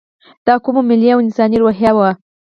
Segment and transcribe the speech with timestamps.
[0.47, 2.09] دا کومه ملي او انساني روحیه وه.